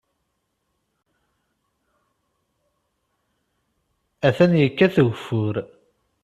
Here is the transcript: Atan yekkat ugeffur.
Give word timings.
Atan 4.27 4.51
yekkat 4.61 4.95
ugeffur. 5.03 5.55